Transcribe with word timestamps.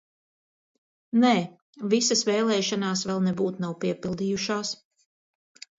Nē, 1.23 1.33
visas 1.93 2.25
vēlēšanās 2.31 3.07
vēl 3.11 3.25
nebūt 3.29 3.65
nav 3.67 3.79
piepildījušās! 3.87 4.75